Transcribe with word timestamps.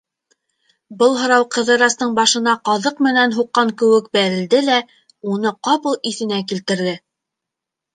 Был 1.01 1.13
һорау 1.23 1.45
Ҡыҙырастың 1.55 2.15
башына 2.21 2.57
ҡаҙыҡ 2.71 3.05
менән 3.11 3.37
һуҡҡан 3.37 3.75
кеүек 3.83 4.11
бәрелде 4.21 4.67
лә 4.73 4.83
уны 5.37 5.57
ҡапыл 5.71 6.05
иҫенә 6.15 6.47
килтерҙе. 6.53 7.03